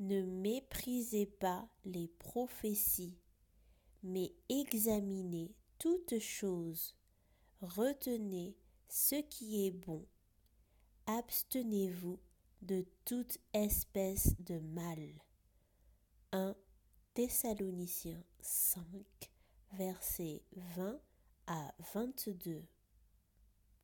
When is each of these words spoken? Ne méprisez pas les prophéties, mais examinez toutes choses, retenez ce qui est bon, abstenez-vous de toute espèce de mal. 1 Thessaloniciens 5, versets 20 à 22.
Ne 0.00 0.22
méprisez 0.22 1.26
pas 1.26 1.68
les 1.84 2.08
prophéties, 2.08 3.18
mais 4.02 4.32
examinez 4.48 5.54
toutes 5.78 6.18
choses, 6.18 6.96
retenez 7.60 8.56
ce 8.88 9.16
qui 9.16 9.66
est 9.66 9.72
bon, 9.72 10.06
abstenez-vous 11.04 12.18
de 12.62 12.86
toute 13.04 13.36
espèce 13.52 14.34
de 14.40 14.58
mal. 14.58 15.22
1 16.32 16.56
Thessaloniciens 17.12 18.24
5, 18.40 18.82
versets 19.72 20.42
20 20.76 20.98
à 21.46 21.74
22. 21.92 22.64